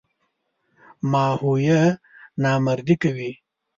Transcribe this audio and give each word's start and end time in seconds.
ماهویه 1.11 1.81
نامردي 2.41 2.95
کوي. 3.01 3.31